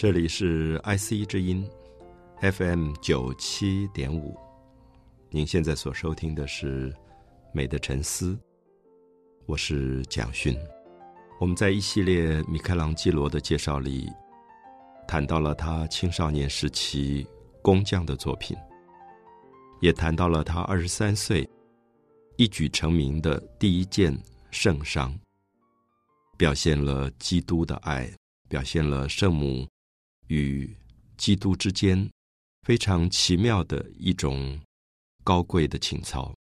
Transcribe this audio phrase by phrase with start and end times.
[0.00, 1.62] 这里是 IC 之音
[2.40, 4.34] FM 九七点五，
[5.28, 6.90] 您现在所收听的是
[7.52, 8.32] 《美的沉思》，
[9.44, 10.56] 我是蒋勋。
[11.38, 14.10] 我们在一系列米开朗基罗的介绍里，
[15.06, 17.26] 谈到了他青少年时期
[17.60, 18.56] 工匠的作品，
[19.82, 21.46] 也谈到了他二十三岁
[22.38, 24.18] 一举成名的第一件
[24.50, 25.14] 圣伤，
[26.38, 28.10] 表现了基督的爱，
[28.48, 29.68] 表现了圣母
[30.30, 30.68] 与
[31.16, 32.10] 基督之间
[32.62, 34.58] 非常奇妙的一种
[35.22, 36.34] 高贵的情操。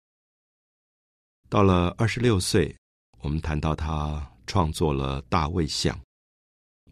[1.50, 2.75] 到了二十六岁，
[3.20, 4.25] 我们谈到他。
[4.48, 5.95] 创作了大卫像，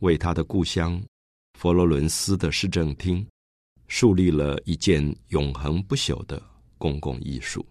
[0.01, 1.03] 为他的故乡
[1.59, 3.27] 佛罗伦斯的市政厅
[3.89, 6.39] 树立了一件永恒不朽的
[6.77, 7.67] 公共艺术。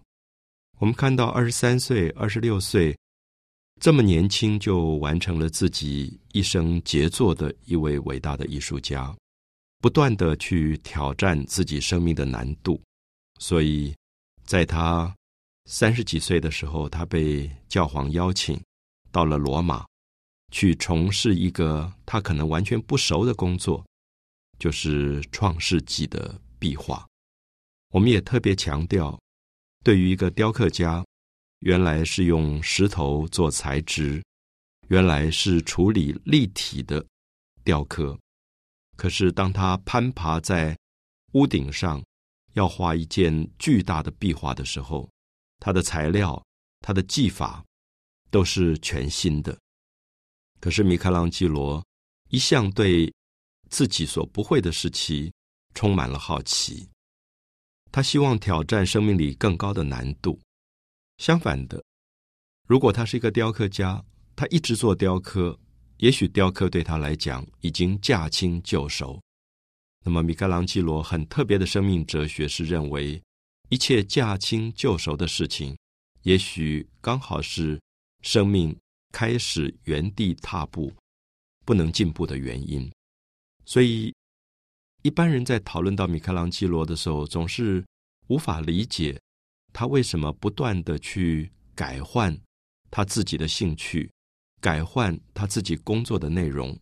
[0.80, 2.98] 我们看到，二十三岁、二十六岁
[3.80, 9.14] 这么年轻就完成了自己一生杰作的一位伟大的艺术家，
[9.78, 12.80] 不断的去挑战自己生命的难度。
[13.38, 13.94] 所以，
[14.44, 15.14] 在他
[15.66, 18.60] 三十几岁的时候，他被教皇邀请。
[19.12, 19.86] 到了罗马，
[20.52, 23.82] 去从事一个他可能完全不熟的工作，
[24.58, 27.06] 就是创世纪的壁画。
[27.94, 29.18] 我们也特别强调，
[29.82, 31.02] 对于一个雕刻家，
[31.60, 34.22] 原来是用石头做材质，
[34.88, 37.04] 原来是处理立体的
[37.64, 38.18] 雕刻。
[38.96, 40.76] 可是当他攀爬在
[41.32, 42.04] 屋顶上，
[42.54, 45.08] 要画一件巨大的壁画的时候，
[45.58, 46.42] 他的材料，
[46.80, 47.62] 他的技法。
[48.28, 49.56] 都是全新的。
[50.60, 51.82] 可是米开朗基罗
[52.28, 53.10] 一向对
[53.70, 55.32] 自己所不会的事情
[55.74, 56.86] 充满了好奇，
[57.92, 60.38] 他希望挑战生命里更高的难度。
[61.18, 61.82] 相反的，
[62.66, 64.04] 如果他是一个雕刻家，
[64.34, 65.58] 他一直做雕刻，
[65.98, 69.20] 也许雕刻对他来讲已经驾轻就熟。
[70.04, 73.22] 那么米开朗基罗很特别的生命哲学是认为，
[73.68, 75.76] 一切驾轻就熟的事情，
[76.22, 77.80] 也许刚好是。
[78.22, 78.76] 生命
[79.12, 80.92] 开始原地踏步，
[81.64, 82.90] 不能进步的原因。
[83.64, 84.12] 所以，
[85.02, 87.84] 一般人在讨论到米开朗基罗的时候，总是
[88.26, 89.20] 无法理解
[89.78, 92.34] 他为什么不断的去改换
[92.90, 94.10] 他自己的兴趣，
[94.58, 96.74] 改换他自己工作的内容。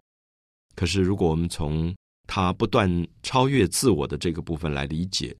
[0.77, 1.93] 可是，如果我们从
[2.29, 5.37] 他不断超越自我的这个部分来理解，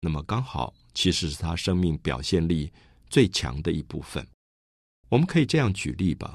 [0.00, 2.72] 那么刚好其实是他生命表现力
[3.10, 4.26] 最强的一部分。
[5.10, 6.34] 我们可以这样举例吧：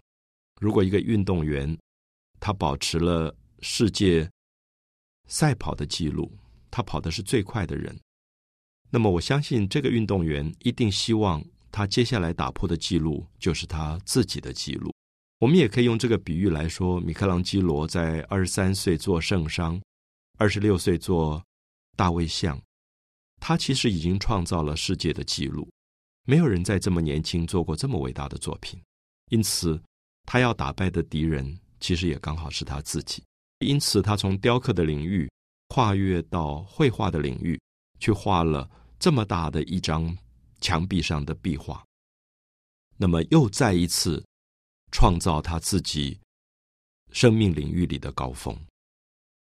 [0.62, 1.76] 如果一个运动员
[2.40, 4.30] 他保持了世界
[5.28, 6.32] 赛跑的记录，
[6.70, 8.00] 他跑的是最快的人，
[8.96, 14.90] 那么我相信这个运动员一定希望他接下来打破的记录就是他自己的记录。
[15.40, 19.82] 我们也可以用这个比喻来说：米开朗基罗在二十三岁做圣殇，
[20.38, 21.44] 二十六岁做
[21.98, 22.58] 大卫像，
[23.42, 25.68] 他其实已经创造了世界的记录。
[26.26, 28.82] 没有人在这么年轻做过这么伟大的作品，
[29.30, 29.78] 因此
[30.24, 33.22] 他要打败的敌人其实也刚好是他自己。
[33.60, 35.30] 因此，他从雕刻的领域
[35.68, 37.60] 跨越到绘画的领域，
[38.00, 38.70] 去画了
[39.00, 40.18] 这么大的一张
[40.62, 41.84] 墙壁上的壁画。
[42.98, 44.24] 那么，又再一次
[44.92, 46.18] 创造他自己
[47.12, 48.58] 生命领域里的高峰。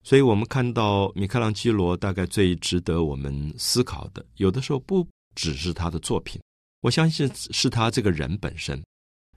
[0.02, 6.40] 所以，我们看到米开朗基罗大概最值得我们思考的，有的时候不只是他的作品。
[6.80, 8.84] 我相信是他这个人本身，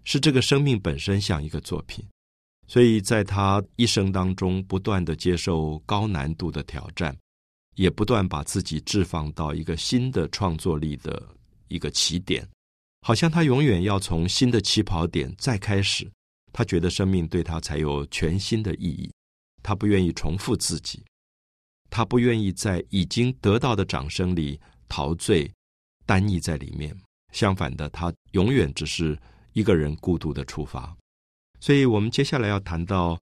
[0.04, 2.06] 是这个生命本身像一个作品，
[2.68, 7.18] 所以在他一生当中不断的接受高难度的挑战，
[7.77, 11.29] 也不断把自己置放到一个新的创作力的
[11.68, 12.47] 一个起点，
[13.01, 16.12] 好像他永远要从新的起跑点再开始，
[16.51, 19.12] 他觉得生命对他才有全新的意义，
[19.62, 21.03] 他不愿意重复自己，
[21.91, 24.59] 他不愿意在已经得到的掌声里
[24.89, 25.50] 陶醉、
[26.03, 27.00] 单一在里面。
[27.31, 29.15] 相反的，他永远只是
[29.53, 30.97] 一个人孤独的出发。
[31.59, 33.19] 所以，我们接下来要谈到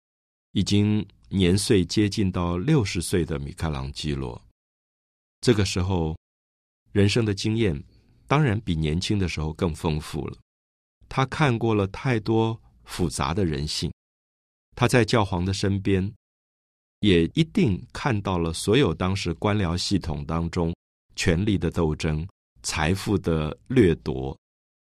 [0.53, 4.41] 已经年岁接近到六十岁的米开朗基罗。
[5.41, 6.17] 这个时候，
[6.91, 7.81] 人生的经验
[8.27, 10.37] 当然比年轻的时候更丰富了。
[11.07, 13.91] 他看过了太多复杂的人性，
[14.75, 16.11] 他在教皇的身边，
[16.99, 20.75] 也一定看到了所有当时官僚系统当中
[21.15, 22.27] 权力的斗争。
[22.61, 24.37] 财富的掠夺，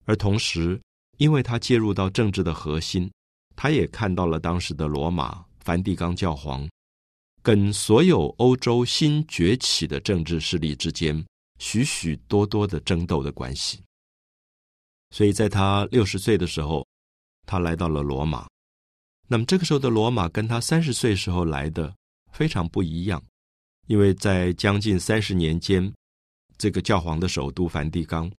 [0.05, 0.81] 而同时，
[1.17, 3.07] 因为他介入到政治的核心，
[3.55, 6.69] 他也看到了当时的罗马梵蒂冈教皇
[7.41, 11.25] 跟所有欧洲新崛起的政治势力之间
[11.59, 13.81] 许许多多的争斗的关系。
[15.11, 16.85] 所以在他六十岁的时候，
[17.45, 18.47] 他来到了罗马。
[19.27, 21.93] 那么这个时候的罗马跟他三十岁时候来的
[22.31, 23.21] 非常不一样，
[23.87, 25.93] 因为在将近三十年间，
[26.57, 28.31] 这个教皇的首都梵蒂冈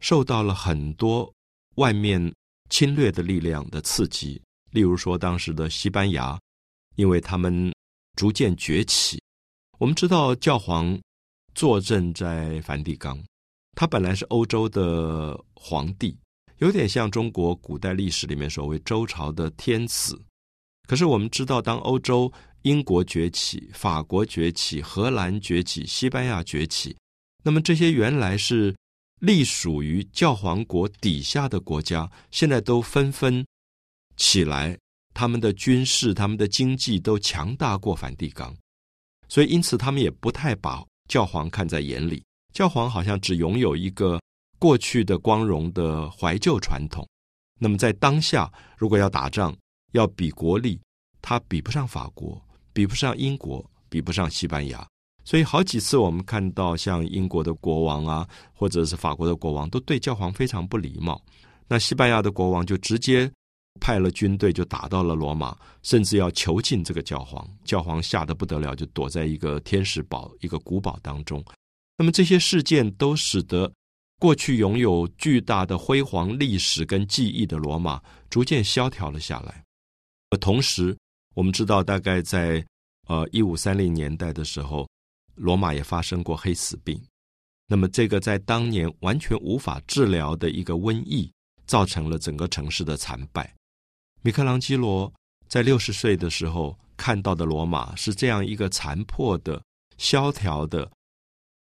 [0.00, 1.32] 受到了很多
[1.76, 2.32] 外面
[2.70, 6.38] 侵略的力量的刺激，例如说当时的西班牙，
[6.96, 7.72] 因为他们
[8.16, 9.22] 逐渐崛起。
[9.78, 11.00] 我们知道教皇
[11.54, 13.22] 坐镇在梵蒂冈，
[13.76, 16.16] 他本来是欧洲的皇帝。
[16.58, 20.16] 有点像中国古代历史里面所谓周朝的天子，
[20.86, 22.32] 可是我们知道，当欧洲
[22.62, 26.96] 英国崛起、法国崛起、荷兰崛起、西班牙崛起，
[27.42, 28.72] 那么这些原来是
[29.18, 33.44] 隶属于教皇国底下的国家，现在都纷纷
[34.22, 34.78] 起来，
[35.12, 38.54] 他们的军事、他们的经济都强大过梵蒂冈，
[39.28, 42.22] 所以因此他们也不太把教皇看在眼里，
[42.54, 44.20] 教皇好像只拥有一个。
[44.62, 47.04] 过去的光荣的怀旧传统，
[47.58, 48.48] 那么在当下，
[48.78, 49.52] 如果要打仗，
[49.90, 50.78] 要比国力，
[51.20, 52.40] 他比不上法国，
[52.72, 54.86] 比不上英国，比不上西班牙。
[55.24, 61.20] 所以好几次我们看到，像英国的国王啊，或者是法国的国王，都对教皇非常不礼貌。
[61.66, 63.28] 那西班牙的国王就直接
[63.80, 67.48] 派了军队，就打到了罗马，甚至要囚禁这个教皇。
[67.64, 71.44] 教皇吓得不得了，就躲在一个天使堡、一个古堡当中。
[71.96, 73.72] 那么这些事件都使得。
[74.18, 79.64] 过去拥有巨大的辉煌历史跟记忆的罗马，逐渐萧条了下来。
[80.30, 80.96] 而同时，
[81.34, 82.64] 我们知道，大概在
[83.08, 84.88] 呃一五三零年代的时候，
[85.34, 87.02] 罗马也发生过黑死病。
[87.66, 91.28] 那么，这个在当年完全无法治疗的一个瘟疫，
[91.66, 93.52] 造成了整个城市的惨败。
[94.24, 95.12] 米开朗基罗
[95.48, 99.60] 在六十岁的时候看到的罗马，是这样一个残破的、
[99.98, 100.88] 萧条的。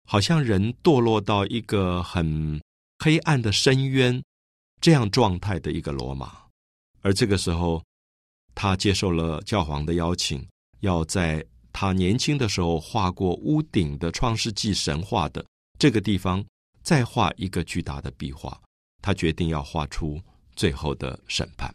[0.06, 2.62] 好像人堕落到一个很
[3.00, 4.22] 黑暗的深渊
[4.80, 6.44] 这样状态的一个罗马，
[7.02, 7.82] 而这个时候，
[8.54, 10.46] 他接受了教皇的邀请，
[10.82, 15.44] 要在他年轻的时候画过屋顶的创世纪神话的
[15.80, 16.46] 这个地方
[16.84, 18.62] 再画一个巨大的壁画。
[19.02, 20.22] 他决定要画出
[20.56, 21.74] 最后的审判。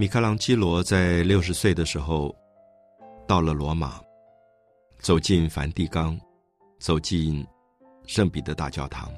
[0.00, 2.34] 米开朗基罗在六十岁的时候，
[3.28, 4.00] 到了罗马，
[4.98, 6.18] 走进梵蒂冈，
[6.78, 7.46] 走进
[8.06, 9.12] 圣彼得大教堂，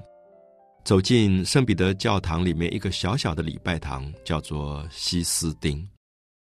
[0.82, 5.88] 走进圣彼得教堂里面一个小小的礼拜堂，叫做西斯丁。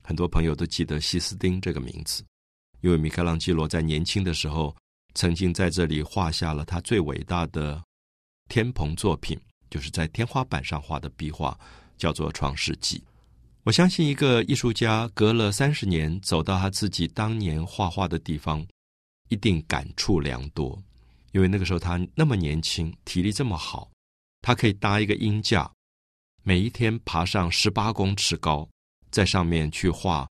[0.04, 2.22] 很多朋友都记得西斯丁这个名字，
[2.82, 4.76] 因为米开朗基罗在年轻的时候，
[5.14, 7.82] 曾经在这里画下了他最伟大的
[8.50, 9.40] 天棚作品，
[9.70, 11.58] 就是在天花板上画的壁画，
[11.96, 12.98] 叫做《创世纪》。
[13.66, 18.64] 我相信一个艺术家隔了三十年走到他自己当年画画的地方，
[19.28, 20.80] 一定感触良多。
[21.32, 23.90] 因为那个时候他那么年轻，体力这么好，
[24.40, 25.68] 他可以搭一个鹰架，
[26.44, 28.68] 每一天爬上十八公尺高，
[29.10, 30.28] 在上面去画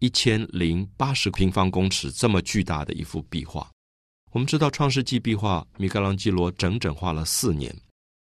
[0.00, 3.70] 一千零八十平方公尺这么巨大的一幅壁画。
[4.32, 7.72] 我们知道《创世纪》壁画，米开朗基罗整整画了四年，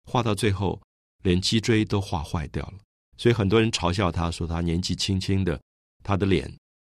[0.05, 0.79] 画到最后
[1.23, 2.75] 连脊椎都画坏掉了。
[3.17, 5.61] 所以很多人嘲笑他，说他年纪轻轻的，
[6.03, 6.53] 他的脸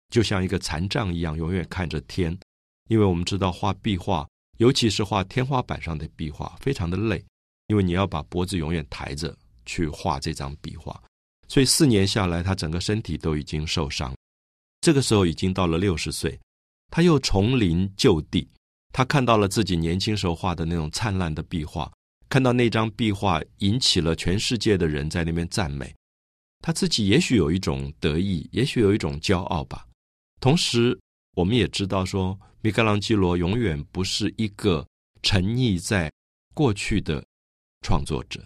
[0.09, 2.37] 就像一个残障一样，永远看着天。
[2.89, 7.23] 因为我们知道画壁画，尤其是画天花板上的壁画，非常的累，
[7.67, 11.01] 因为你要把脖子永远抬着去画这张壁画。
[11.49, 14.15] 所以四年下来，他整个身体都已经受伤。
[14.81, 16.39] 这个时候已经到了六十岁，
[16.89, 18.47] 他又重临旧地，
[18.93, 21.91] 他看到了自己年轻时候画的那种灿烂的壁画，
[22.29, 25.93] 看到那张壁画引起了全世界的人在那边赞美。
[26.59, 29.87] 他自己也许有一种得意，也许有一种骄傲吧。
[30.39, 30.99] 同时，
[31.35, 34.85] 我们也知道说，米开朗基罗永远不是一个
[35.21, 36.11] 沉溺在
[36.53, 37.23] 过去的
[37.81, 38.43] 创作者。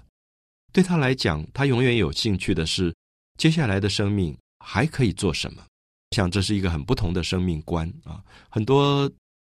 [0.73, 2.93] 对他来讲，他永远有兴趣的是
[3.37, 5.65] 接下来的生命还可以做什么。
[6.11, 8.23] 想这是一个很不同的生命观啊。
[8.49, 9.09] 很多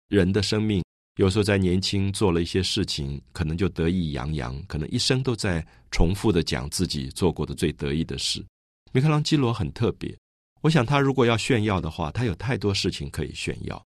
[0.09, 0.83] 人的生命
[1.19, 5.65] 有时候在年轻做了一些事情，可能就得意洋洋，可能一生都在。
[5.91, 8.45] 重复的讲自己做过的最得意的事，
[8.93, 10.15] 米开朗基罗很特别。
[10.61, 13.83] 我想他如果要炫耀的话，他有太多事情可以炫耀，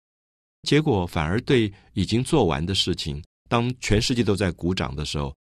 [0.62, 5.34] 结果反而对已经做完的事情，当全世界都在鼓掌的时候，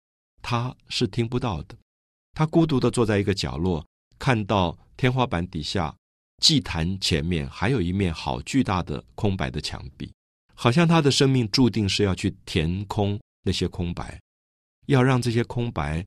[0.42, 1.76] 他是听不到的。
[2.34, 3.86] 他孤独的坐在一个角落，
[4.18, 5.94] 看到天花板底下
[6.42, 10.10] 祭坛前面还有一面好巨大的空白的墙壁，
[10.56, 14.20] 好像他的生命注定是要去填空那些空白，
[14.88, 16.04] 要让这些空白。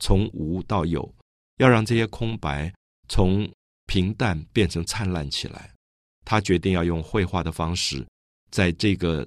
[0.00, 1.12] 从无到有，
[1.56, 2.72] 要让这些空白
[3.08, 3.50] 从
[3.86, 5.74] 平淡变成灿烂起来。
[6.24, 8.06] 他决定要用绘画的方式，
[8.52, 9.26] 在这个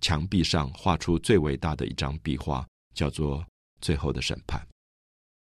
[0.00, 3.40] 墙壁上画出最伟大的一张壁画，叫做
[3.82, 4.58] 《最后的审判》。《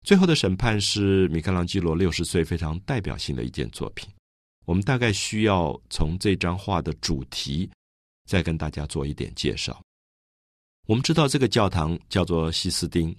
[0.04, 4.08] 最后的审判》是米开朗基罗六十岁非常代表性的一件作品。
[4.66, 7.68] 我们大概需要从这张画的主题，
[8.30, 9.82] 再跟大家做一点介绍。
[10.86, 13.16] 我们知道这个教堂叫做西斯丁。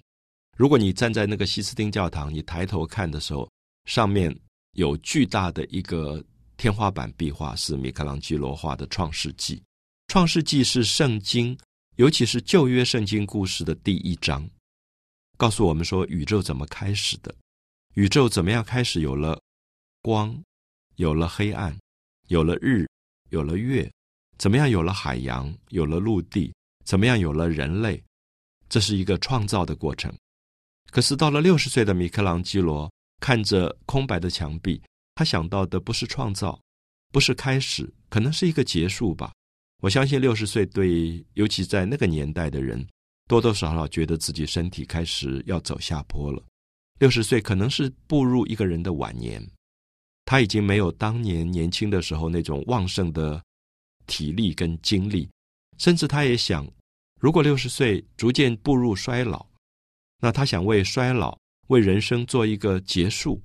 [0.55, 3.49] 如果你站在那个西斯丁教堂，你抬头看的时候，
[3.83, 4.33] 上面
[4.71, 6.23] 有巨大的一个
[6.55, 9.57] 天花板壁画，是米开朗基罗画的《创世纪》。
[10.07, 11.57] 《创世纪》是圣经，
[11.97, 14.49] 尤其是旧约圣经故事的第一章，
[15.35, 17.35] 告诉我们说宇宙怎么开始的，
[17.95, 19.37] 宇宙怎么样开始有了
[20.01, 20.41] 光，
[20.95, 21.77] 有了黑暗，
[22.27, 22.87] 有了日，
[23.29, 23.91] 有了月，
[24.41, 26.51] 怎么样有了海洋，有了陆地，
[26.83, 28.03] 怎么样有了人类，
[28.67, 30.11] 这是一个创造的过程。
[30.89, 34.81] 可是到了六十岁的米开朗基罗，看着空白的墙壁，
[35.13, 36.59] 他想到的不是创造，
[37.11, 39.31] 不是开始，可能是一个结束吧。
[39.79, 42.83] 我相信六十岁对，尤其在那个年代的人，
[43.27, 46.43] 多多少少觉得自己身体开始要走下坡了。
[46.97, 49.47] 六十岁可能是步入一个人的晚年，
[50.25, 53.39] 他已经没有当年年轻的时候那种旺盛的
[54.11, 55.29] 体力跟精力，
[55.77, 56.69] 甚至他也想，
[57.21, 59.47] 如果六十岁逐渐步入衰老。
[60.19, 63.41] 那他想为衰老、为人生做一个结束，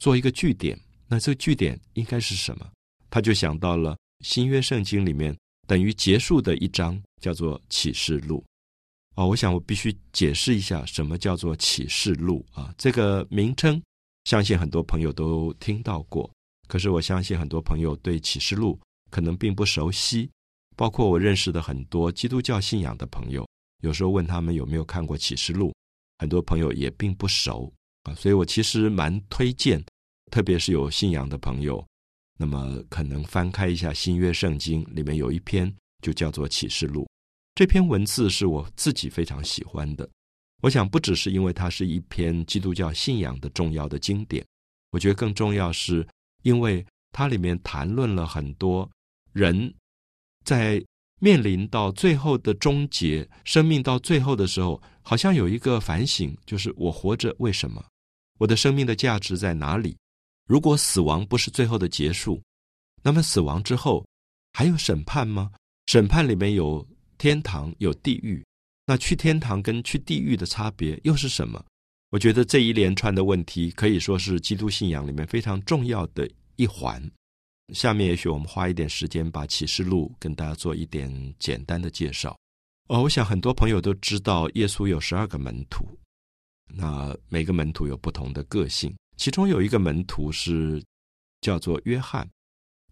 [0.00, 0.76] 做一个句点。
[1.06, 2.68] 那这个句点应该是什么？
[3.08, 5.34] 他就想到了新约圣经里面
[5.68, 8.44] 等于结束的一章，叫做启示录。
[9.14, 12.74] 哦，我想我必须解释一下什么叫做启示录啊？
[12.76, 13.80] 这个名称，
[14.24, 16.28] 相信很多朋友都听到过。
[16.66, 18.78] 可是我相信很多朋友对启示录
[19.14, 20.28] 可能并不熟悉，
[20.74, 23.46] 包括我认识的很多基督教信仰的朋友，
[23.80, 25.72] 有时候问他们有没有看过启示录。
[26.18, 29.80] 很多朋友也并不熟啊，所以我其实蛮推荐，
[30.32, 31.86] 特别是有信仰的朋友，
[32.36, 37.06] 那么可能翻开一下新约圣经，里面有一篇就叫做启示录。
[37.54, 40.10] 这篇文字是我自己非常喜欢的。
[40.60, 44.44] 我想不只是因为它是一篇基督教信仰的重要的经典，
[44.90, 46.04] 我觉得更重要是
[46.42, 48.90] 因为它里面谈论了很多
[49.34, 49.74] 人
[50.42, 50.82] 在。
[51.20, 57.82] 面临到最后的终结，生命到最后的时候，好像有一个反省，就是我活着为什么？
[58.36, 59.96] 我的生命的价值在哪里？
[60.46, 62.42] 如果死亡不是最后的结束，
[63.02, 64.04] 那么死亡之后
[64.52, 65.50] 还有审判吗？
[65.86, 66.86] 审判里面有
[67.16, 68.44] 天堂，有地狱，
[68.84, 71.64] 那去天堂跟去地狱的差别又是什么？
[72.10, 77.02] 我觉得这一连串的问题可以说是基督信仰里面非常重要的一环。
[77.72, 82.36] 下面也许我们花一点时间把启示录跟大家做一点简单的介绍。
[82.88, 85.86] 哦，我想很多朋友都知道，耶稣有十二个门徒，
[86.66, 90.82] 那每个门徒有不同的个性，其中有一个门徒是
[91.40, 92.28] 叫做约翰，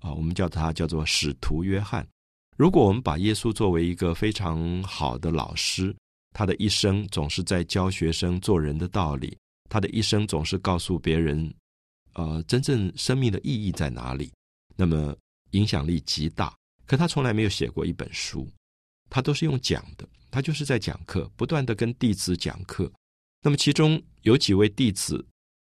[0.01, 2.07] 啊，我们叫他叫做使徒约翰。
[2.57, 5.95] 如果我们把耶稣作为一个非常好的老师，
[6.33, 9.37] 他的一生总是在教学生做人的道理，
[9.69, 11.53] 他的一生总是告诉别人，
[12.15, 14.33] 呃，真正生命的意义在哪里。
[14.77, 15.17] 那么
[15.51, 16.55] 影响力极大，
[16.87, 18.51] 可他从来没有写过一本书，
[19.11, 22.91] 他都是用讲的，他就是在讲课，不断的跟弟子讲课。
[23.43, 25.25] 那么其中有几位弟子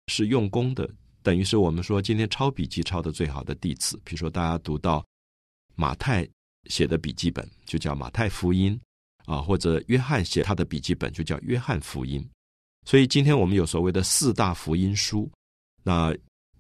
[0.07, 0.89] 是用功的，
[1.21, 3.99] 等于是我们说今天抄笔记抄的最好的弟子。
[4.03, 5.05] 比如说大家读到
[5.75, 6.27] 马太
[6.65, 8.79] 写的笔记本就叫马太福音
[9.25, 12.27] 啊，或者约翰写他的笔记本就叫约翰福音。
[12.85, 15.31] 所以今天我们有所谓的四大福音书，
[15.83, 16.15] 那。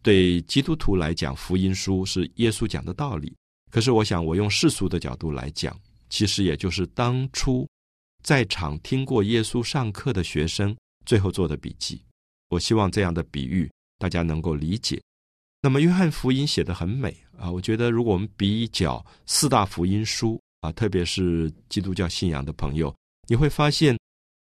[0.05, 3.35] 对基督徒来讲，福音书是耶稣讲的道理。
[3.71, 5.75] 可是，我想我用世俗的角度来讲，
[6.11, 7.67] 其实也就是当初
[8.21, 12.03] 在场听过耶稣上课的学生最后做的笔记。
[12.49, 15.01] 我希望这样的比喻大家能够理解。
[15.63, 22.95] 那么，约翰福音写的很美啊，我觉得如果我们比较四大福音书啊，特别是基督教信仰的朋友，
[23.27, 23.97] 你会发现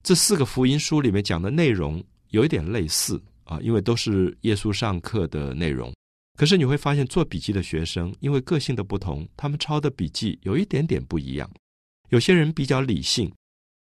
[0.02, 3.22] 这四个福音书里面讲的内容有一点类似。
[3.52, 5.94] 啊，因为都是耶稣上课的内容，
[6.38, 11.52] 可是你会发现做笔记的学生，因为个性的不同，他们抄的笔记有一点点不一样。
[12.12, 13.30] 有些人比较理性，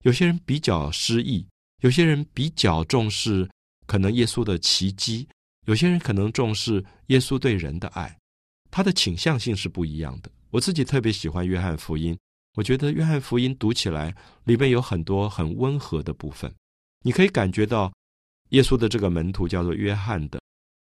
[0.04, 1.46] 有些人比较诗意，
[1.82, 3.50] 有些人比较重视
[3.86, 5.28] 可能耶稣的奇迹，
[5.66, 8.18] 有些人可能重视耶稣对人的爱，
[8.72, 10.32] 他的倾向性是不一样的。
[10.50, 12.18] 我自己特别喜欢约翰福音，
[12.56, 16.50] 我觉得约翰福音读起来里面有很多很温和的部分，
[17.04, 17.92] 你可以感觉到。
[18.50, 20.40] 耶稣的这个门徒叫做约翰的，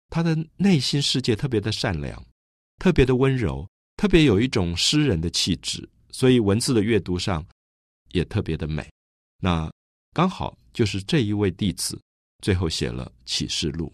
[0.09, 2.23] 他的内心世界特别的善良，
[2.77, 3.67] 特别的温柔，
[3.97, 7.45] 特别有一种诗人的气质，所以文字的阅读上
[8.11, 8.87] 也特别的美。
[9.39, 9.71] 那
[10.13, 11.99] 刚好就是这一位弟子
[12.41, 13.91] 最后写了启示录。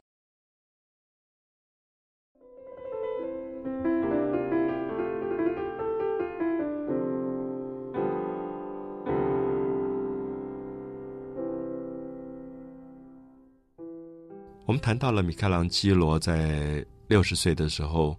[14.70, 18.16] 我们谈到了米开朗基罗在六十岁的时候，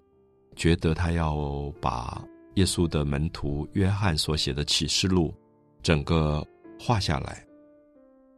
[0.53, 2.21] 觉得他要把
[2.55, 5.33] 耶稣的门徒约翰所写的启示录
[5.81, 6.45] 整个
[6.77, 7.41] 画下来，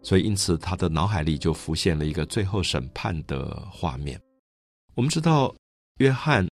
[0.03, 4.21] 所以因此他的脑海里就浮现了一个最后审判的画面。
[4.93, 5.51] 我们知道
[5.97, 6.47] 约翰，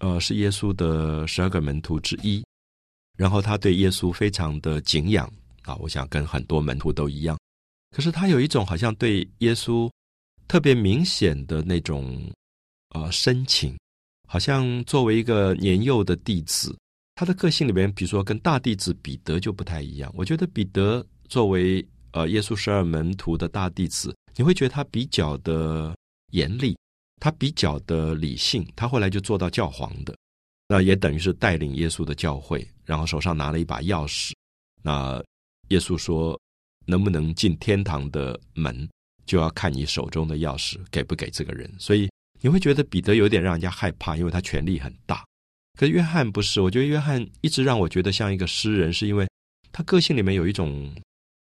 [0.00, 2.44] 呃，是耶稣的十二个门徒之一，
[3.16, 5.26] 然后他对耶稣非常的敬仰
[5.62, 7.34] 啊，我想跟很多门徒都一样。
[7.96, 9.90] 可是他有一种好像对耶稣。
[10.48, 12.18] 特别明显的那种，
[12.94, 13.78] 呃，深情，
[14.26, 16.74] 好像作为一个年幼的弟子，
[17.14, 20.10] 他的个性里面，比如说跟大弟子彼得就不太一样。
[20.16, 25.94] 我觉得彼得作为呃耶稣十二门徒的大弟子，你会觉得他比较的
[26.32, 26.74] 严厉，
[27.20, 28.66] 他比较的理性。
[28.74, 30.16] 他后来就做到教皇的，
[30.66, 34.32] 那也等于是带领耶稣的教会，然后手上拿了一把钥匙。
[34.82, 35.22] 那
[35.68, 36.40] 耶稣说，
[36.86, 38.88] 能不能进天堂的门？
[39.28, 42.08] 就要看你手中的钥匙给不给这个人，所以
[42.40, 45.22] 你会觉得彼得有点让人家害怕，因为他权力很大。
[45.78, 49.28] 可是约翰不是，我觉得约翰一直让我觉得像一个诗人，是因为
[49.70, 50.92] 他个性里面有一种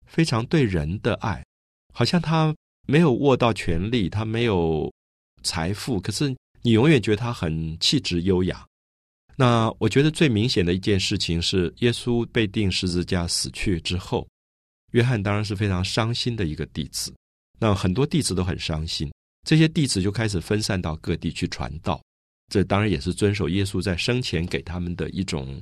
[0.08, 1.44] 非常对人的爱，
[1.94, 2.56] 好像他
[2.88, 4.92] 没有握到权力，他没有
[5.44, 8.66] 财富，可是你永远觉得他很气质优雅。
[9.36, 14.28] 那我觉得最明显的一件事情是，耶稣被钉十字架死去之后，
[14.94, 17.14] 约翰当然是非常伤心的一个弟子。
[17.64, 19.10] 那很多弟子都很伤心，
[19.48, 22.02] 这些弟子就开始分散到各地去传道。
[22.52, 25.62] 这当然也是遵守耶稣在生前给他们的一种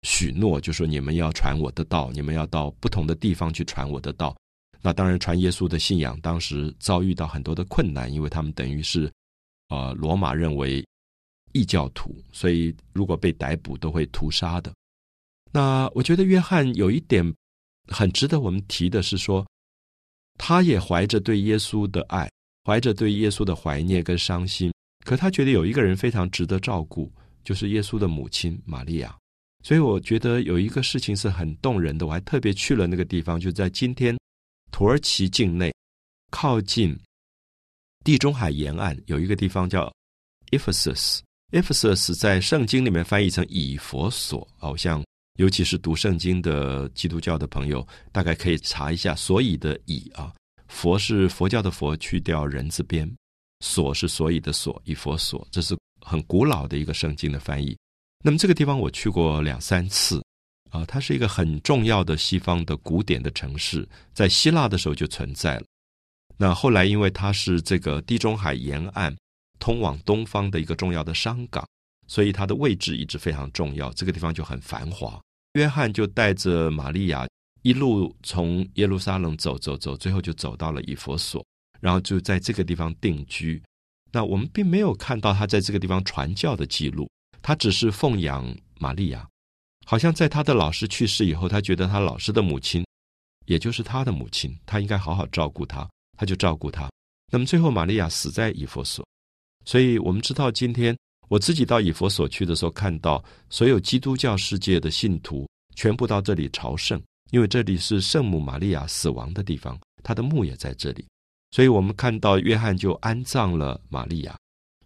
[0.00, 4.34] 许诺，就说你们要传我的道，你们要到不同的地方去传我的道。
[4.80, 9.12] 那当然，传耶稣的信仰当时遭遇到很多的困难，因为他们等于是
[9.68, 10.82] 呃罗马认为
[11.52, 14.72] 异教徒，所以如果被逮捕都会屠杀的。
[15.52, 17.22] 那我觉得约翰有一点
[17.88, 19.46] 很值得我们提的是说。
[20.38, 22.28] 他也怀着对耶稣的爱，
[22.64, 24.72] 怀着对耶稣的怀念跟伤心，
[25.04, 27.12] 可他觉得有一个人非常值得照顾，
[27.44, 29.16] 就是耶稣的母亲玛利亚。
[29.64, 34.16] 所以我觉得有一个事情是很动人的，我还特别去了那个地方，就在今天
[34.72, 35.72] 土耳其境内，
[36.30, 36.98] 靠近
[38.02, 39.92] 地中海沿岸有一个地方叫
[40.50, 41.20] Ephesus。
[41.52, 45.04] Ephesus 在圣经里面翻译成以佛所，好像。
[45.36, 50.32] 尤其是读圣经的基督教的朋友，大概可以查一下“所以”的“以”啊
[50.68, 53.10] ，“佛”是佛教的“佛”，去掉人字边
[53.64, 57.76] ，“所”是“所以”的“所”，以佛所，这是很古老的一个圣经的翻译。
[58.22, 60.22] 那么这个地方我去过两三次
[60.70, 65.64] 啊，它是一个很重要的西方的古典的城市，在希腊的时候就存在了。
[66.36, 69.16] 那后来因为它是这个地中海沿岸
[69.58, 71.66] 通往东方的一个重要的商港。
[72.08, 75.20] 所以它的位置一直非常重要，这个地方就很繁华。
[75.54, 77.26] 约翰就带着玛利亚
[77.62, 81.44] 一路从耶路撒冷走走走，最后就走到了以佛所，
[81.80, 83.62] 然后就在这个地方定居。
[84.10, 87.08] 那我们并没有看到他在这个地方传教的记录，
[87.40, 88.44] 他只是奉养
[88.78, 89.28] 玛利亚。
[89.84, 92.84] 好像在他的老师去世以后，他觉得他老师的母亲，
[93.46, 96.90] 也就是他的母亲，他应该好好照顾他，他就照顾他。
[97.30, 99.06] 那么最后玛利亚死在以佛所，
[99.64, 100.96] 所以我们知道今天。
[101.32, 111.06] 我自己到以佛所去的时候，看到所有基督教世界的信徒全部到这里朝圣，因为这里是圣母玛利亚死亡的地方，她的墓也在这里。
[111.52, 114.36] 所以我们看到约翰就安葬了玛利亚，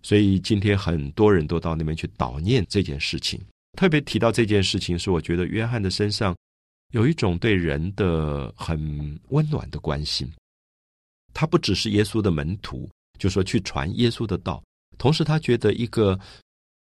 [0.02, 3.40] 所以今天很多人都到那边去悼念这件事情。
[3.76, 6.32] 特别提到这件事情，是我觉得约翰的身上
[6.92, 10.32] 有一种对人的很温暖的关心。
[11.35, 14.62] 他不只是耶稣的门徒，就说去传耶稣的道。
[14.98, 16.18] 同时，他觉得一个，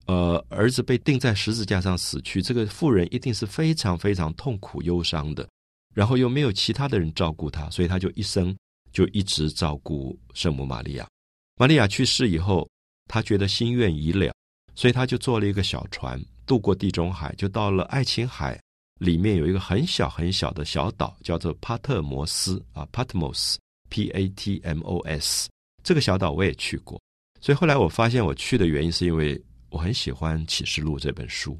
[0.06, 5.46] 呃，儿子被钉在十字架上死去，这个妇人一定是非常非常痛苦忧伤的。
[5.94, 8.54] 然后又没有其他的人照顾他，所以他就一生
[8.92, 11.08] 就一直照顾圣母玛利亚。
[11.56, 12.68] 玛利亚去世以后，
[13.08, 14.34] 他觉得心愿已了，
[14.74, 18.60] 所以他就坐了一个小船渡过地中海，就到了爱琴海
[18.98, 25.48] 里面有一个很小很小的小岛，叫做帕特摩斯啊，Patmos，P A T M O S。
[25.82, 27.00] 这个小岛我也去过。
[27.46, 31.56] 所以后来我发现我去的原因是因为我很喜欢《启示录》这本书，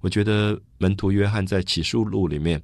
[0.00, 2.60] 我觉得门徒约翰在《启示录》里面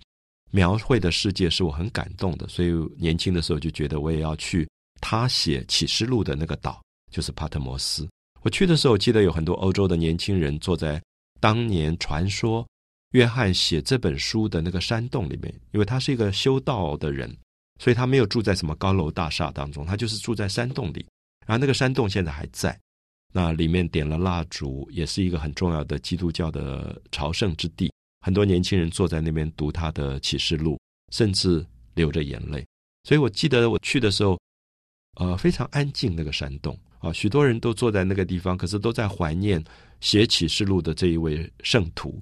[0.51, 4.69] 描绘的世界是我很感动的，所以年轻的时候就觉得我也要去
[5.01, 6.83] 他写《启示录》的那个岛，
[7.13, 8.09] 就是帕特摩斯。
[8.43, 11.01] 我去的时候，记得有很多欧洲的年轻人坐在
[11.39, 12.67] 当年传说
[13.13, 17.33] 约翰写这本书的那个山洞里面，因为他是一个修道的人，
[17.81, 21.07] 所以他没有住在什么高楼大厦当中，他就是住在山洞里。
[21.47, 22.79] 然后那个山洞现在还在，
[23.33, 27.93] 那里面点了蜡烛，也是一个很重要的基督教的朝圣之地。
[28.21, 30.81] 很多年轻人坐在那边读他的启示录，
[31.13, 32.65] 甚至流着眼泪。
[33.03, 34.39] 所以我记得我去的时候，
[35.17, 39.63] 呃，非常安静那个山洞，啊，许多人都坐在那个地方，可是都在怀念
[40.01, 42.19] 写启示录的这一位圣徒。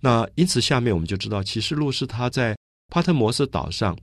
[0.00, 2.56] 那因此，下面我们就知道，启示录是他在
[2.88, 3.98] 帕特摩斯岛上，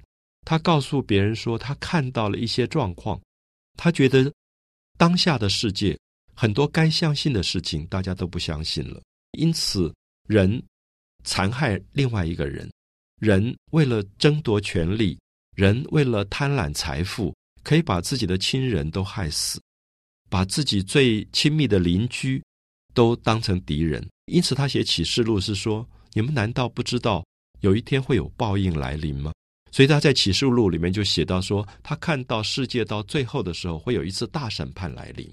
[0.46, 3.20] 他告诉别人说，他看到了一些状况，
[3.78, 4.30] 他觉得
[5.00, 5.98] 当下的世界
[6.36, 9.02] 很多该相信的事情，大家都不相信了。
[9.32, 9.94] 因此，
[10.28, 10.62] 人
[11.24, 12.70] 残害另外一个人，
[13.22, 15.18] 人为了争夺权力，
[15.56, 17.34] 人为了贪婪财富，
[17.64, 19.62] 可以把自己的亲人都害死，
[20.30, 22.44] 把自己最亲密的邻居
[22.94, 24.06] 都当成敌人。
[24.26, 27.26] 因此，他写启示录是说：你们难道不知道
[27.62, 29.32] 有一天会有报应来临吗？
[29.72, 35.32] 所以他在启示录里面就写到说，他看到世界到最后的时候，会有一次大审判来临，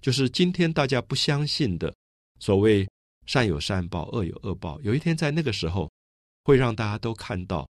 [0.00, 1.94] 就是今天大家不相信的
[2.38, 2.86] 所谓。
[3.26, 4.80] 善有善报，恶有恶报。
[4.80, 5.92] 有一天，在那个时候，
[6.44, 7.68] 会让大家都看到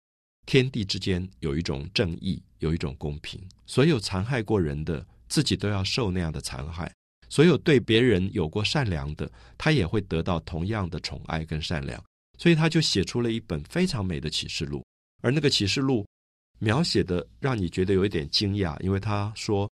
[0.47, 3.39] 天地之间有一种正义，有一种公平。
[3.67, 6.87] 所有残害过人的，自己都要受那样的残害；
[7.29, 12.03] 所有对别人有过善良的，他也会得到同样的宠爱跟善良。
[12.39, 14.83] 所以，他就写出了一本非常美的启示录。
[15.23, 16.05] 而那个启示录
[16.59, 19.67] 描写的，让你觉得有一点惊讶，因为他说：“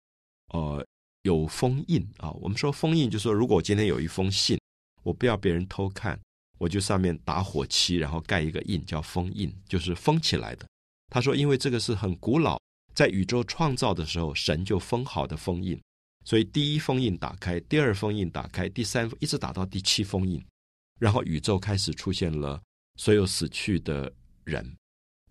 [0.54, 0.86] 呃，
[1.22, 4.56] 有封印啊。”我们说封印，就说如果我今天有一封信。
[5.04, 6.20] 我不要别人偷看，
[6.58, 10.66] 我就上面打火漆，然后盖一个印，叫封印，就是封起来的。
[11.08, 12.60] 他说，因为这个是很古老，
[12.94, 15.80] 在宇宙创造的时候，神就封好的封印，
[16.26, 20.44] 所以第一封印打开，第二封印打开，第三一直打到第七封印，
[21.00, 22.60] 然后宇宙开始出现了
[22.96, 24.12] 所有死去的
[24.44, 24.76] 人，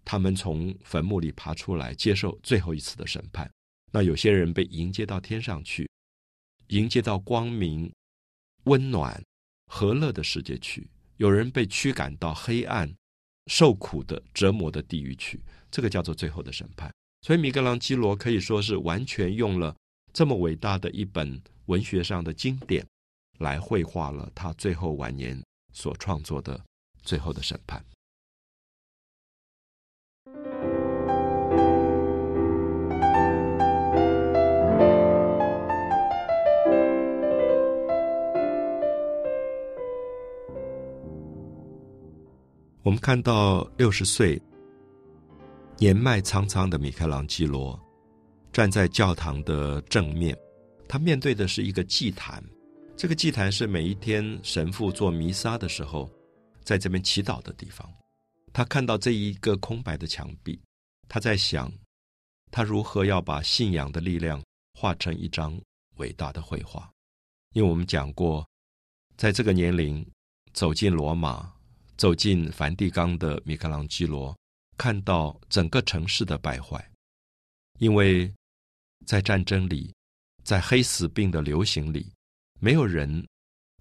[0.10, 3.52] 他们从坟墓里爬出来，接受最后一次的审判。
[3.92, 5.90] 那有些人被迎接到天上去，
[6.68, 7.92] 迎接到光明、
[8.64, 9.22] 温暖。
[9.70, 12.90] 和乐的世界去，有人被驱赶到黑暗、
[13.48, 16.90] 受苦的折磨的地狱去，这个叫做最后的审判。
[17.22, 19.76] 所以米格朗基罗可以说是完全用了
[20.14, 22.88] 这么伟大的一本文学上的经典，
[23.40, 25.38] 来绘画了他最后晚年
[25.74, 26.64] 所创作的
[27.04, 27.84] 最后的审判。
[42.88, 44.42] 我们看到六十岁、
[45.78, 47.78] 年迈苍苍的米开朗基罗
[48.54, 50.34] 站在教堂的正面，
[50.88, 52.42] 他面对的是一个祭坛。
[52.96, 56.10] 这个祭坛是每一天神父做弥撒的时候
[56.64, 57.86] 在这边祈祷的地方。
[58.54, 60.58] 他看到这一个空白的墙壁，
[61.10, 61.70] 他在想，
[62.52, 64.42] 他如何要把信仰的力量
[64.76, 65.60] 画成一张
[65.98, 66.90] 伟大的绘画。
[67.52, 68.48] 因为我们讲过，
[69.18, 70.10] 在这个年龄
[70.54, 71.57] 走进罗马。
[71.98, 74.38] 走进梵蒂冈的米开朗基罗，
[74.78, 76.88] 看到整个城市的败坏，
[77.80, 78.32] 因为
[79.08, 79.92] 在战争里，
[80.44, 82.06] 在黑死病的流行里，
[82.60, 83.28] 没有人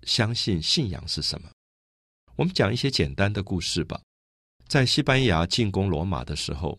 [0.04, 1.50] 相信信仰是什么。
[2.36, 4.00] 我们讲一些简单的故事吧。
[4.66, 6.78] 在西班牙进攻罗马的时候，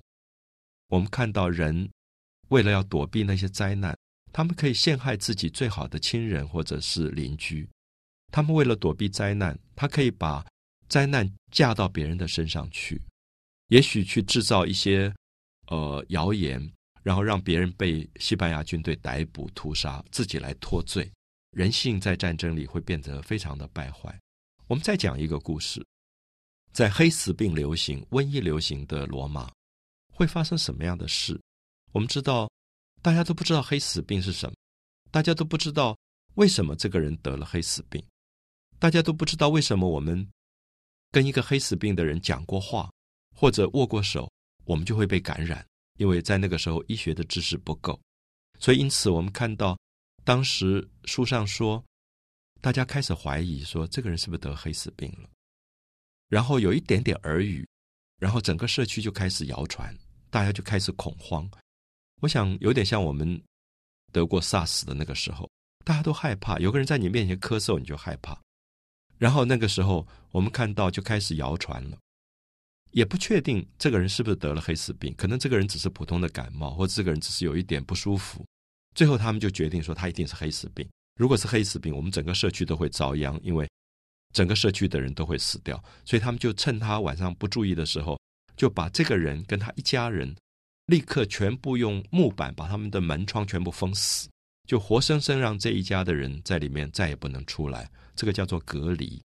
[0.88, 1.88] 我们看到人
[2.48, 3.96] 为了要躲避那些灾难，
[4.34, 7.70] 他们可以陷害自己最好的亲人或者是邻居。
[8.32, 10.44] 他们为了躲避灾难，他可以把。
[10.90, 13.02] 灾难嫁到别人的身上去，
[13.68, 15.14] 也许去制造一些
[15.68, 16.72] 呃谣言，
[17.04, 21.12] 然后让别人被西班牙军队逮捕屠杀，自己来脱罪。
[21.52, 24.18] 人性在战争里会变得非常的败坏。
[24.68, 25.86] 我们再讲一个故事，
[26.72, 29.52] 在黑死病流行、瘟疫流行的罗马，
[30.14, 31.40] 会发生什么样的事？
[31.92, 32.50] 我们知道，
[33.02, 34.56] 大家都不知道黑死病是什么，
[35.12, 35.98] 大家都不知道
[36.36, 38.04] 为什么这个人得了黑死病，
[38.78, 40.30] 大家都不知道为什么我们。
[41.12, 42.90] 跟一个黑死病的人讲过话，
[43.36, 44.32] 或者握过手，
[44.66, 45.66] 我们就会被感染。
[45.98, 48.00] 因为在那个时候医学的知识不够，
[48.60, 49.76] 所以因此我们看到
[50.24, 51.84] 当时书上说，
[52.62, 55.28] 大家开始怀疑说这个人是不是得黑死病了。
[56.30, 57.68] 然后有一点点耳语，
[58.20, 59.92] 然后整个社区就开始谣传，
[60.30, 61.50] 大家就开始恐慌。
[62.22, 63.42] 我想有点像我们
[64.12, 65.50] 得过 SARS 的那个时候，
[65.84, 68.40] 大家都害怕，有个人在你面前咳嗽，你就害怕。
[69.18, 71.98] 然后那个时候，我们看到就开始谣传了，
[72.92, 78.46] 也不确定这个人是不是得了黑死病，可能这个人只是普通的感冒，或这个人只是有一点不舒服。
[78.96, 80.88] 最后他们就决定说他一定是黑死病。
[81.20, 83.68] 如果是黑死病，我们整个社区都会遭殃，因为
[84.34, 85.84] 整个社区的人都会死掉。
[86.06, 88.20] 所以他们就趁他晚上不注意的时候，
[88.56, 90.36] 就把这个人跟他一家人
[90.86, 94.30] 立刻全部用木板把他们的门窗全部封死，
[94.68, 97.90] 就活生生让这一家的人在里面再也不能出来。
[98.18, 99.22] 这个叫做隔离。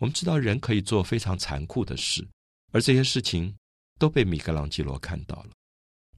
[0.00, 2.26] 我们知道人可以做非常残酷的事，
[2.72, 3.54] 而这些事情
[3.98, 5.50] 都被米开朗基罗看到了。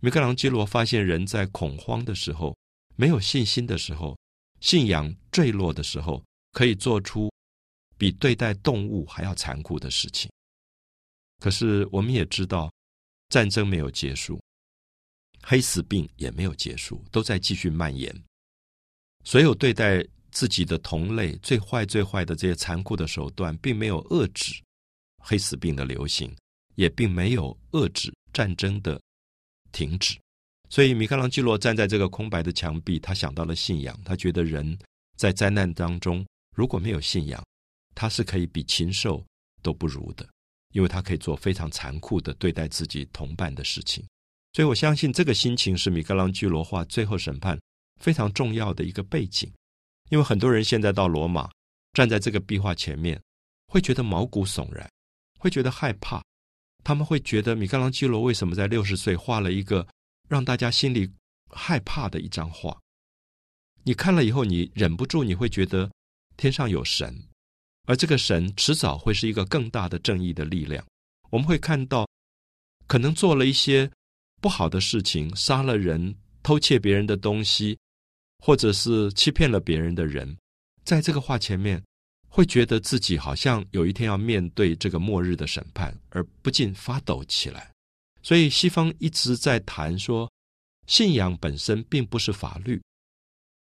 [0.00, 2.56] 米开朗基罗发现人在恐慌的时候、
[2.96, 4.16] 没有信心的时候，
[4.61, 7.30] 信仰坠落的时候，可以做出
[7.96, 10.30] 比对待动物还要残酷的事情。
[11.40, 12.72] 可是我们也知道，
[13.28, 14.40] 战争没有结束，
[15.42, 18.12] 黑死病也没有结束，都在继续蔓延。
[19.24, 20.04] 所有对待
[20.38, 24.62] 自己的同类最坏、最坏的这些残酷的手段，并没有遏制
[25.18, 26.33] 黑死病的流行，
[26.77, 29.01] 也并没有遏制战争的
[29.72, 30.16] 停止。
[30.70, 34.01] 所以，米开朗基罗站在这个空白的墙壁，他想到了信仰。
[34.05, 34.79] 他觉得人
[35.16, 36.24] 在灾难当中
[36.55, 37.44] 如果没有信仰，
[37.96, 39.27] 他是可以比禽兽
[39.61, 40.24] 都不如的，
[40.72, 44.07] 因为他可以做非常残酷的对待自己同伴的事情。
[44.53, 47.57] 所以我相信，这个心情是米开朗基罗画《最后审判》。
[48.01, 49.53] 非常重要的一个背景，
[50.11, 51.51] 因为很多人现在到罗马，
[51.92, 53.21] 站在这个壁画前面，
[53.66, 54.88] 会觉得毛骨悚然，
[55.38, 56.23] 会觉得害怕。
[56.85, 59.87] 他们会觉得米开朗基罗为什么在六十岁画了一个
[60.29, 61.11] 让大家心里
[61.51, 62.79] 害怕的一张画？
[63.83, 65.90] 你看了以后，你忍不住你会觉得
[66.37, 67.14] 天上有神，
[67.87, 70.83] 而这个神迟早会是一个更大的正义的力量。
[71.31, 72.09] 我们会看到，
[72.87, 73.90] 可能做了一些
[74.40, 77.79] 不好的事情，杀了人，偷窃别人的东西。
[78.38, 80.37] 或者是欺骗了别人的人，
[80.85, 81.83] 在这个话前面，
[82.29, 87.70] 会觉得自己好像有一天要面对这个末日的审判，而不禁发抖起来。
[88.22, 90.31] 所以西方一直在谈说，
[90.87, 92.81] 信仰本身并不是法律。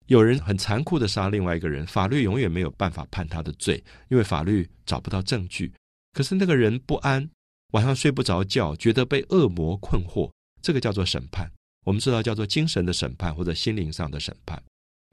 [0.06, 5.72] 有人很残酷的杀另外一个人，法律永远没有办法判他的罪，因为法律找不到证据。
[6.12, 7.28] 可是那个人不安，
[7.72, 11.50] 晚上睡不着觉，觉得被恶魔困惑，这个叫做审判。
[11.84, 14.60] 我们知道叫做精神的审判或者心灵上的审判，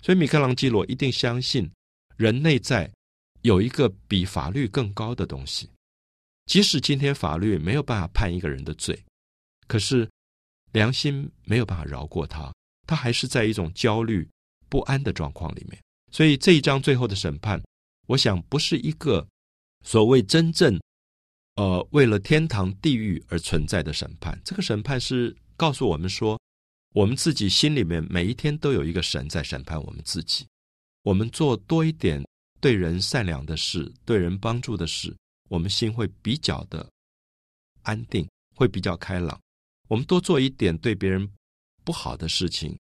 [0.02, 1.70] 所以米开朗基罗一定相信
[2.16, 2.90] 人内在
[3.42, 5.70] 有一个比法律更高的东西。
[6.46, 8.98] 即使今天法律没有办法判一个人的罪，
[9.68, 10.10] 可是
[10.72, 12.54] 良心没有办法饶过他，
[12.88, 14.26] 他还是在一种焦虑
[14.70, 15.78] 不安的状况里面。
[16.10, 17.62] 所以这一章最后的审判，
[18.08, 19.28] 我想不是一个
[19.86, 20.80] 所谓真正
[21.56, 24.40] 呃为了天堂地狱而存在的审判。
[24.46, 26.40] 这个审判是告诉我们说。
[26.94, 30.46] 我们自己心里面每一天都有一个神在审判我们自己。
[31.04, 32.22] 我们做多一点
[32.60, 35.16] 对人善良的事、对人帮助的事，
[35.50, 36.88] 我们心会比较的
[37.84, 39.40] 安定，会比较开朗。
[39.88, 41.28] 我们多做一点对别人
[41.84, 42.78] 不好的事情、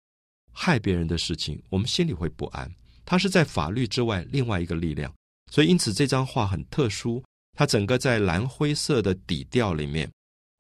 [0.52, 2.70] 害别人的事情，我们心里会不安。
[3.06, 5.12] 它是在法律之外另外一个力量。
[5.50, 10.10] 所以，因此这张画很特殊，它整个在蓝灰色的底调里面，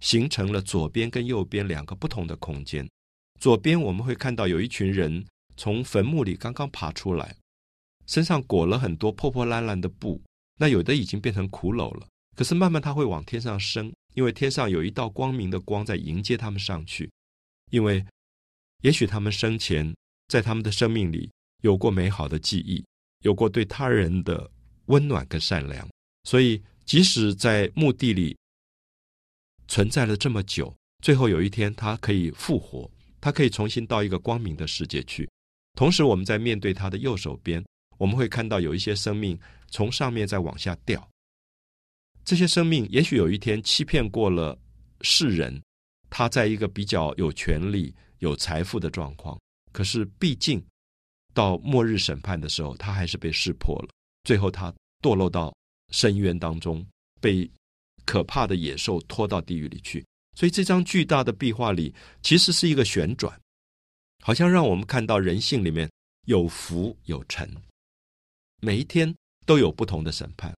[0.00, 2.88] 形成了左边跟右边两个不同的空间。
[3.44, 5.22] 左边我们会看到有一群人
[5.54, 7.36] 从坟墓里刚刚爬出来，
[8.06, 10.18] 身上裹了很多破破烂烂的布，
[10.56, 12.08] 那有的已经变成骷髅了。
[12.34, 17.10] 可是慢慢他会往天上升，因为天上有一道光明的光在迎接他们上去。
[17.70, 18.02] 因为
[18.80, 19.94] 也许他们生前
[20.28, 21.30] 在他们的生命里
[21.60, 22.82] 有过美好的记忆，
[23.24, 24.50] 有过对他人的
[24.86, 25.86] 温暖跟善良，
[26.22, 28.34] 所以即使在墓地里
[29.68, 32.90] 存在了这么久，最后有一天他可以复活。
[33.24, 35.26] 他可以重新到一个光明的世界去。
[35.78, 37.64] 同时，我们在面对他的右手边，
[37.96, 41.08] 我们会看到有一些生命从上面再往下掉。
[42.22, 44.58] 这些生命也许有一天欺骗过了
[45.00, 45.58] 世人，
[46.10, 49.40] 他在一个比较有权力、有财富的状况。
[49.72, 50.62] 可是，毕竟
[51.32, 53.88] 到末日审判的时候，他还是被识破了。
[54.24, 55.50] 最后，他堕落到
[55.88, 56.86] 深渊当中，
[57.22, 57.50] 被
[58.04, 60.04] 可怕的野兽拖到地狱里去。
[60.34, 63.40] 所以这张巨大的壁画里，其实是一个旋转，
[64.22, 65.90] 好像让我们看到人性里面
[66.26, 67.48] 有福有沉，
[68.60, 69.14] 每一天
[69.46, 70.54] 都有不同的审判。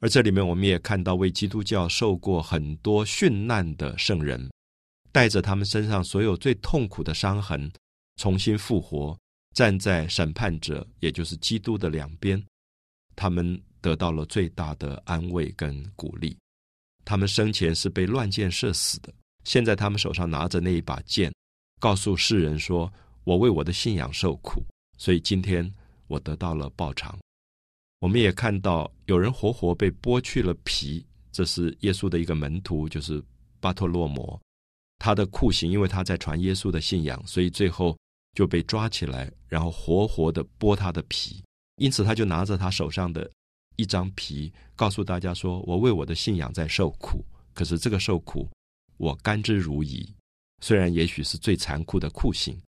[0.00, 4.48] 而这里面，我们也看到为基督教受过很多殉难的圣人，
[5.10, 7.68] 带着他们身上所有最痛苦的伤痕，
[8.14, 9.18] 重新复活，
[9.56, 12.40] 站在审判者，也就是基督的两边，
[13.16, 16.36] 他们得到了最大的安慰跟鼓励。
[17.08, 19.10] 他们生前是被乱箭射死的，
[19.42, 21.32] 现在他们手上拿着那一把剑，
[21.80, 22.92] 告诉世人说
[23.24, 24.62] ：“我为我的信仰受苦，
[24.98, 25.74] 所以今天
[26.06, 27.18] 我得到了报偿。”
[28.00, 33.24] 我们也看到有人活活被剥去了皮，这是耶稣的一个门徒，就是
[33.58, 34.38] 巴托洛摩，
[34.98, 37.96] 他的酷刑，因为他在传耶稣的信仰，所以最后
[38.34, 41.42] 就被抓起来，然后活活的剥他的皮，
[41.76, 43.30] 因此他就拿着他手上的。
[43.78, 48.48] 一张皮，告诉大家说：“我为我的信仰在受苦，可是这个受苦，
[48.96, 50.04] 我甘之如饴。
[50.60, 52.60] 虽然也许是最残酷的酷刑。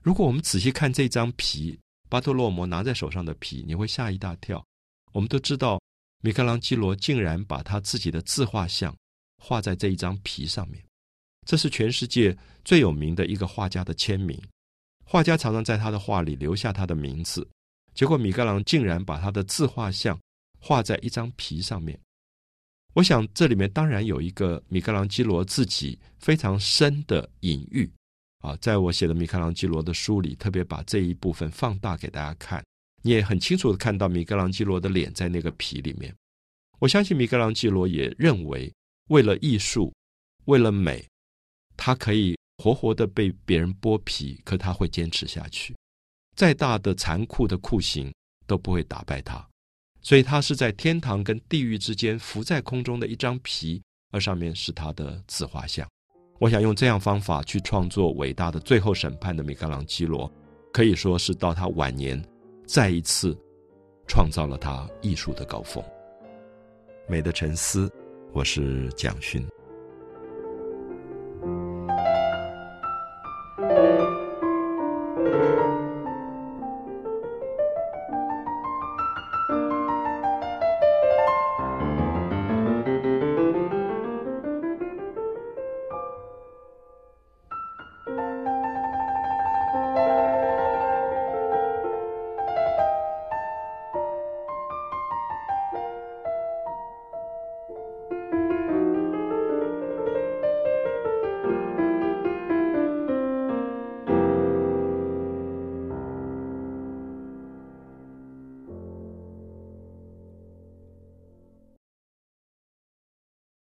[0.00, 1.76] 如果我们仔细看这张皮，
[2.08, 4.64] 巴托洛摩拿在手上的皮，你会吓一大跳。
[5.10, 5.80] 我们都知道，
[6.22, 8.94] 米开朗基罗竟然把他自己的自画像
[9.42, 10.80] 画在这一张皮上面，
[11.44, 14.40] 这是全世界最有名的一个画家的签名。
[15.04, 17.44] 画家常常在他的画里留下他的名字，
[17.92, 20.16] 结果米开朗竟然把他的自画像
[20.66, 21.98] 画在一张皮上面。
[22.94, 27.90] 我想这里面当然有一个米开朗基罗自己非常深的隐喻
[28.38, 32.64] 啊，在我写的米开朗基罗的书里，特别把这一部分放大给大家看，
[33.02, 36.14] 你也很清楚的看到米开朗基罗的脸在那个皮里面。
[36.78, 38.72] 我相信米开朗基罗也认为，
[39.08, 39.92] 为了艺术，
[40.46, 41.06] 为了美，
[41.76, 45.76] 他可以活活的被别人剥皮，可他会坚持下去，
[46.36, 48.10] 再大的残酷的酷刑
[48.46, 49.46] 都不会打败他。
[50.04, 55.88] 所以，他是在天堂跟地狱之间浮在空中的一张皮，而上面是他的自画像。
[56.38, 60.30] 我想用这样方法去创作伟大的《最后审判》的米开朗基罗，
[60.74, 62.22] 可以说是到他晚年
[62.66, 63.34] 再一次
[64.06, 65.82] 创造了他艺术的高峰。
[67.08, 67.90] 美的沉思，
[68.34, 69.42] 我是蒋勋。